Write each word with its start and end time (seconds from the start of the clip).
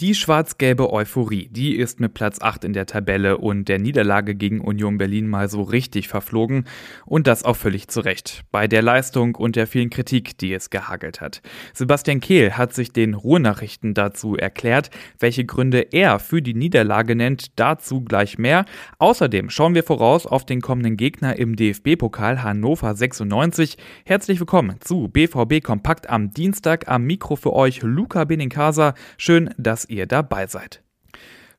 Die 0.00 0.14
schwarz-gelbe 0.14 0.90
Euphorie, 0.94 1.50
die 1.50 1.76
ist 1.76 2.00
mit 2.00 2.14
Platz 2.14 2.40
8 2.40 2.64
in 2.64 2.72
der 2.72 2.86
Tabelle 2.86 3.36
und 3.36 3.68
der 3.68 3.78
Niederlage 3.78 4.34
gegen 4.34 4.62
Union 4.62 4.96
Berlin 4.96 5.28
mal 5.28 5.50
so 5.50 5.60
richtig 5.60 6.08
verflogen 6.08 6.64
und 7.04 7.26
das 7.26 7.44
auch 7.44 7.56
völlig 7.56 7.88
zu 7.88 8.00
Recht, 8.00 8.44
bei 8.50 8.66
der 8.66 8.80
Leistung 8.80 9.34
und 9.34 9.56
der 9.56 9.66
vielen 9.66 9.90
Kritik, 9.90 10.38
die 10.38 10.54
es 10.54 10.70
gehagelt 10.70 11.20
hat. 11.20 11.42
Sebastian 11.74 12.20
Kehl 12.20 12.52
hat 12.56 12.72
sich 12.72 12.94
den 12.94 13.12
Ruhrnachrichten 13.12 13.92
dazu 13.92 14.36
erklärt, 14.36 14.88
welche 15.18 15.44
Gründe 15.44 15.80
er 15.92 16.18
für 16.18 16.40
die 16.40 16.54
Niederlage 16.54 17.14
nennt, 17.14 17.58
dazu 17.60 18.00
gleich 18.00 18.38
mehr. 18.38 18.64
Außerdem 19.00 19.50
schauen 19.50 19.74
wir 19.74 19.84
voraus 19.84 20.24
auf 20.24 20.46
den 20.46 20.62
kommenden 20.62 20.96
Gegner 20.96 21.36
im 21.36 21.56
DFB-Pokal 21.56 22.42
Hannover 22.42 22.94
96. 22.94 23.76
Herzlich 24.06 24.40
willkommen 24.40 24.76
zu 24.80 25.08
BVB 25.08 25.62
Kompakt 25.62 26.08
am 26.08 26.30
Dienstag 26.30 26.88
am 26.88 27.04
Mikro 27.04 27.36
für 27.36 27.52
euch 27.52 27.82
Luca 27.82 28.24
Benincasa. 28.24 28.94
Schön, 29.18 29.50
dass 29.58 29.89
ihr 29.90 30.06
dabei 30.06 30.46
seid. 30.46 30.82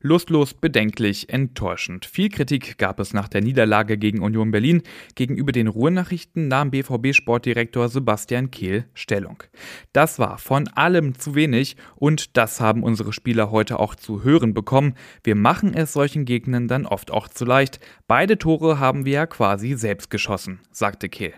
Lustlos, 0.04 0.52
bedenklich, 0.52 1.28
enttäuschend. 1.28 2.06
Viel 2.06 2.28
Kritik 2.28 2.76
gab 2.76 2.98
es 2.98 3.14
nach 3.14 3.28
der 3.28 3.40
Niederlage 3.40 3.96
gegen 3.96 4.20
Union 4.20 4.50
Berlin. 4.50 4.82
Gegenüber 5.14 5.52
den 5.52 5.68
Ruhrnachrichten 5.68 6.48
nahm 6.48 6.72
BVB-Sportdirektor 6.72 7.88
Sebastian 7.88 8.50
Kehl 8.50 8.84
Stellung. 8.94 9.44
Das 9.92 10.18
war 10.18 10.38
von 10.38 10.66
allem 10.66 11.16
zu 11.16 11.36
wenig 11.36 11.76
und 11.94 12.36
das 12.36 12.60
haben 12.60 12.82
unsere 12.82 13.12
Spieler 13.12 13.52
heute 13.52 13.78
auch 13.78 13.94
zu 13.94 14.24
hören 14.24 14.54
bekommen. 14.54 14.94
Wir 15.22 15.36
machen 15.36 15.72
es 15.72 15.92
solchen 15.92 16.24
Gegnern 16.24 16.66
dann 16.66 16.84
oft 16.84 17.12
auch 17.12 17.28
zu 17.28 17.44
leicht. 17.44 17.78
Beide 18.08 18.38
Tore 18.38 18.80
haben 18.80 19.04
wir 19.04 19.12
ja 19.12 19.26
quasi 19.26 19.74
selbst 19.74 20.10
geschossen, 20.10 20.58
sagte 20.72 21.08
Kehl. 21.08 21.34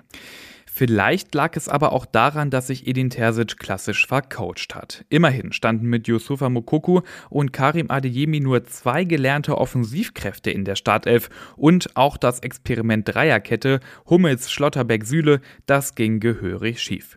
Vielleicht 0.76 1.36
lag 1.36 1.56
es 1.56 1.68
aber 1.68 1.92
auch 1.92 2.04
daran, 2.04 2.50
dass 2.50 2.66
sich 2.66 2.88
Edin 2.88 3.08
Terzic 3.08 3.60
klassisch 3.60 4.08
vercoacht 4.08 4.74
hat. 4.74 5.04
Immerhin 5.08 5.52
standen 5.52 5.86
mit 5.86 6.08
Yusufa 6.08 6.48
Mokoku 6.48 7.02
und 7.30 7.52
Karim 7.52 7.92
Adeyemi 7.92 8.40
nur 8.40 8.64
zwei 8.64 9.04
gelernte 9.04 9.56
Offensivkräfte 9.56 10.50
in 10.50 10.64
der 10.64 10.74
Startelf 10.74 11.30
und 11.54 11.96
auch 11.96 12.16
das 12.16 12.40
Experiment 12.40 13.06
Dreierkette 13.06 13.78
Hummels, 14.10 14.50
Schlotterbeck, 14.50 15.04
Süle, 15.04 15.40
das 15.66 15.94
ging 15.94 16.18
gehörig 16.18 16.82
schief. 16.82 17.16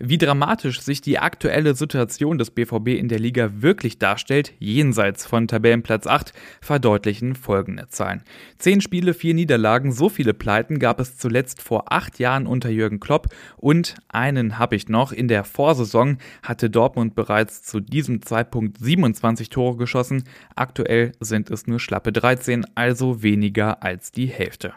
Wie 0.00 0.16
dramatisch 0.16 0.80
sich 0.80 1.00
die 1.00 1.18
aktuelle 1.18 1.74
Situation 1.74 2.38
des 2.38 2.52
BVB 2.52 2.90
in 2.90 3.08
der 3.08 3.18
Liga 3.18 3.50
wirklich 3.56 3.98
darstellt, 3.98 4.52
jenseits 4.60 5.26
von 5.26 5.48
Tabellenplatz 5.48 6.06
8, 6.06 6.32
verdeutlichen 6.60 7.34
folgende 7.34 7.88
Zahlen. 7.88 8.22
Zehn 8.58 8.80
Spiele, 8.80 9.12
vier 9.12 9.34
Niederlagen, 9.34 9.90
so 9.90 10.08
viele 10.08 10.34
Pleiten 10.34 10.78
gab 10.78 11.00
es 11.00 11.16
zuletzt 11.16 11.60
vor 11.60 11.92
acht 11.92 12.20
Jahren 12.20 12.46
unter 12.46 12.68
Jürgen 12.68 13.00
Klopp 13.00 13.26
und 13.56 13.96
einen 14.06 14.56
habe 14.56 14.76
ich 14.76 14.88
noch. 14.88 15.10
In 15.10 15.26
der 15.26 15.42
Vorsaison 15.42 16.18
hatte 16.44 16.70
Dortmund 16.70 17.16
bereits 17.16 17.64
zu 17.64 17.80
diesem 17.80 18.22
Zeitpunkt 18.22 18.78
27 18.78 19.50
Tore 19.50 19.78
geschossen. 19.78 20.22
Aktuell 20.54 21.10
sind 21.18 21.50
es 21.50 21.66
nur 21.66 21.80
schlappe 21.80 22.12
13, 22.12 22.66
also 22.76 23.24
weniger 23.24 23.82
als 23.82 24.12
die 24.12 24.26
Hälfte. 24.26 24.74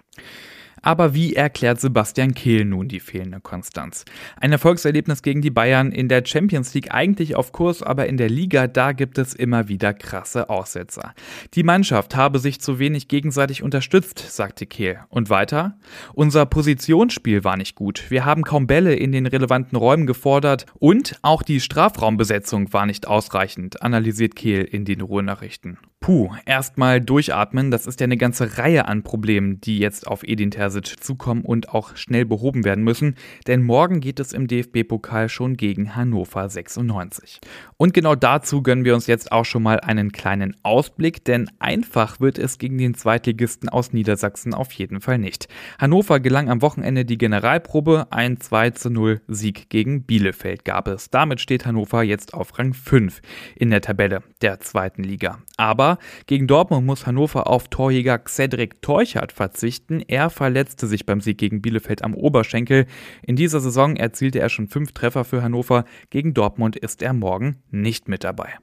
Aber 0.81 1.13
wie 1.13 1.35
erklärt 1.35 1.79
Sebastian 1.79 2.33
Kehl 2.33 2.65
nun 2.65 2.87
die 2.87 2.99
fehlende 2.99 3.39
Konstanz? 3.39 4.05
Ein 4.37 4.51
Erfolgserlebnis 4.51 5.21
gegen 5.21 5.41
die 5.41 5.51
Bayern 5.51 5.91
in 5.91 6.07
der 6.07 6.25
Champions 6.25 6.73
League 6.73 6.93
eigentlich 6.93 7.35
auf 7.35 7.51
Kurs, 7.51 7.83
aber 7.83 8.07
in 8.07 8.17
der 8.17 8.29
Liga, 8.29 8.67
da 8.67 8.91
gibt 8.91 9.17
es 9.17 9.33
immer 9.33 9.67
wieder 9.67 9.93
krasse 9.93 10.49
Aussetzer. 10.49 11.13
Die 11.53 11.63
Mannschaft 11.63 12.15
habe 12.15 12.39
sich 12.39 12.61
zu 12.61 12.79
wenig 12.79 13.07
gegenseitig 13.07 13.61
unterstützt, 13.61 14.19
sagte 14.19 14.65
Kehl. 14.65 14.99
Und 15.09 15.29
weiter? 15.29 15.77
Unser 16.13 16.45
Positionsspiel 16.45 17.43
war 17.43 17.57
nicht 17.57 17.75
gut. 17.75 18.09
Wir 18.09 18.25
haben 18.25 18.43
kaum 18.43 18.67
Bälle 18.67 18.95
in 18.95 19.11
den 19.11 19.27
relevanten 19.27 19.77
Räumen 19.77 20.07
gefordert 20.07 20.65
und 20.79 21.19
auch 21.21 21.43
die 21.43 21.59
Strafraumbesetzung 21.59 22.73
war 22.73 22.85
nicht 22.85 23.07
ausreichend, 23.07 23.81
analysiert 23.81 24.36
Kehl 24.36 24.64
in 24.64 24.86
den 24.86 25.02
Ruhrnachrichten. 25.02 25.77
Puh, 26.04 26.32
erstmal 26.48 27.00
durchatmen. 27.00 27.70
Das 27.70 27.86
ist 27.86 28.00
ja 28.00 28.06
eine 28.06 28.17
ganze 28.17 28.58
Reihe 28.58 28.88
an 28.88 29.04
Problemen, 29.04 29.62
die 29.62 29.78
jetzt 29.78 30.08
auf 30.08 30.23
Edin 30.23 30.50
Terzic 30.50 31.00
zukommen 31.00 31.44
und 31.44 31.70
auch 31.70 31.95
schnell 31.95 32.26
behoben 32.26 32.66
werden 32.66 32.84
müssen. 32.84 33.14
Denn 33.45 33.62
morgen 33.62 34.00
geht 34.00 34.20
es 34.20 34.34
im 34.34 34.48
DFB-Pokal 34.48 35.30
schon 35.30 35.58
gegen 35.58 35.95
Hannover 35.95 36.50
96. 36.50 37.39
Und 37.78 37.94
genau 37.94 38.16
dazu 38.16 38.64
gönnen 38.64 38.84
wir 38.84 38.95
uns 38.95 39.06
jetzt 39.06 39.32
auch 39.32 39.45
schon 39.45 39.62
mal 39.62 39.80
einen 39.80 40.12
kleinen 40.12 40.56
Ausblick, 40.64 41.23
denn 41.23 41.52
einfach 41.60 42.20
wird 42.20 42.39
es 42.39 42.58
gegen 42.58 42.80
den 42.80 42.95
Zweitligisten 42.95 43.70
aus 43.70 43.94
Niedersachsen 43.94 44.56
auf 44.56 44.72
jeden 44.72 45.02
Fall 45.02 45.20
nicht. 45.20 45.50
Hannover 45.78 46.20
gelang 46.20 46.50
am 46.50 46.64
Wochenende 46.64 47.06
die 47.06 47.20
Generalprobe. 47.20 48.08
Ein 48.10 48.39
2 48.39 48.72
zu 48.72 48.89
0 48.89 49.22
Sieg 49.28 49.70
gegen 49.70 50.02
Bielefeld 50.02 50.66
gab 50.66 50.88
es. 50.88 51.12
Damit 51.12 51.42
steht 51.42 51.68
Hannover 51.68 52.02
jetzt 52.02 52.33
auf 52.33 52.58
Rang 52.58 52.73
5 52.73 53.22
in 53.56 53.70
der 53.70 53.82
Tabelle 53.82 54.23
der 54.42 54.60
zweiten 54.62 55.04
Liga. 55.04 55.38
Aber 55.58 55.90
gegen 56.27 56.47
Dortmund 56.47 56.85
muss 56.85 57.05
Hannover 57.05 57.47
auf 57.47 57.67
Torjäger 57.67 58.21
Cedric 58.27 58.81
Teuchert 58.81 59.31
verzichten. 59.31 60.02
Er 60.07 60.29
verletzte 60.29 60.87
sich 60.87 61.05
beim 61.05 61.21
Sieg 61.21 61.37
gegen 61.37 61.61
Bielefeld 61.61 62.03
am 62.03 62.13
Oberschenkel. 62.13 62.85
In 63.21 63.35
dieser 63.35 63.59
Saison 63.59 63.95
erzielte 63.95 64.39
er 64.39 64.49
schon 64.49 64.67
fünf 64.67 64.91
Treffer 64.91 65.23
für 65.23 65.43
Hannover. 65.43 65.85
Gegen 66.09 66.33
Dortmund 66.33 66.75
ist 66.75 67.02
er 67.02 67.13
morgen 67.13 67.57
nicht 67.69 68.07
mit 68.07 68.23
dabei. 68.23 68.53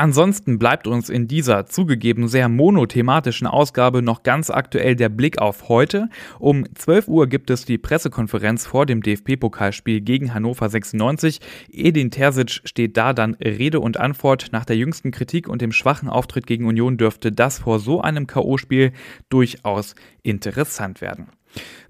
Ansonsten 0.00 0.58
bleibt 0.58 0.86
uns 0.86 1.10
in 1.10 1.28
dieser 1.28 1.66
zugegeben 1.66 2.26
sehr 2.26 2.48
monothematischen 2.48 3.46
Ausgabe 3.46 4.00
noch 4.00 4.22
ganz 4.22 4.48
aktuell 4.48 4.96
der 4.96 5.10
Blick 5.10 5.36
auf 5.36 5.68
heute. 5.68 6.08
Um 6.38 6.64
12 6.74 7.06
Uhr 7.06 7.26
gibt 7.26 7.50
es 7.50 7.66
die 7.66 7.76
Pressekonferenz 7.76 8.64
vor 8.64 8.86
dem 8.86 9.02
DFB-Pokalspiel 9.02 10.00
gegen 10.00 10.32
Hannover 10.32 10.70
96. 10.70 11.40
Edin 11.70 12.10
Terzic 12.10 12.62
steht 12.64 12.96
da 12.96 13.12
dann 13.12 13.34
Rede 13.34 13.78
und 13.78 14.00
Antwort. 14.00 14.46
Nach 14.52 14.64
der 14.64 14.78
jüngsten 14.78 15.10
Kritik 15.10 15.50
und 15.50 15.60
dem 15.60 15.70
schwachen 15.70 16.08
Auftritt 16.08 16.46
gegen 16.46 16.64
Union 16.64 16.96
dürfte 16.96 17.30
das 17.30 17.58
vor 17.58 17.78
so 17.78 18.00
einem 18.00 18.26
K.O.-Spiel 18.26 18.92
durchaus 19.28 19.96
interessant 20.22 21.02
werden. 21.02 21.26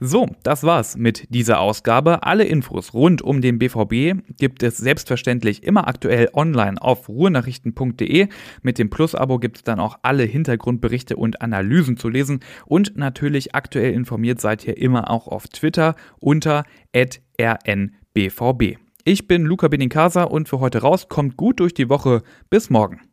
So, 0.00 0.28
das 0.43 0.62
war's 0.62 0.97
mit 0.97 1.26
dieser 1.28 1.60
Ausgabe. 1.60 2.22
Alle 2.22 2.44
Infos 2.44 2.94
rund 2.94 3.21
um 3.21 3.43
den 3.43 3.59
BVB 3.59 4.22
gibt 4.38 4.62
es 4.62 4.78
selbstverständlich 4.78 5.62
immer 5.62 5.88
aktuell 5.88 6.31
online 6.32 6.81
auf 6.81 7.09
ruhrnachrichten.de. 7.09 8.28
Mit 8.62 8.78
dem 8.78 8.88
Plus-Abo 8.88 9.38
gibt 9.38 9.59
es 9.59 9.62
dann 9.62 9.78
auch 9.78 9.98
alle 10.03 10.22
Hintergrundberichte 10.22 11.16
und 11.16 11.43
Analysen 11.43 11.98
zu 11.98 12.09
lesen. 12.09 12.41
Und 12.65 12.97
natürlich 12.97 13.54
aktuell 13.54 13.93
informiert 13.93 14.41
seid 14.41 14.66
ihr 14.66 14.78
immer 14.78 15.10
auch 15.10 15.28
auf 15.28 15.48
Twitter 15.48 15.97
unter 16.19 16.65
rnbvb. 16.97 18.78
Ich 19.04 19.27
bin 19.28 19.44
Luca 19.44 19.69
Benincasa 19.69 20.25
und 20.25 20.48
für 20.48 20.60
heute 20.60 20.82
raus. 20.82 21.09
Kommt 21.09 21.37
gut 21.37 21.60
durch 21.60 21.75
die 21.75 21.88
Woche. 21.88 22.22
Bis 22.48 22.71
morgen. 22.71 23.09